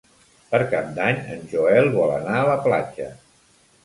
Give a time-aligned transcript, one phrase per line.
[0.53, 3.11] Per Cap d'Any en Joel vol anar a la platja.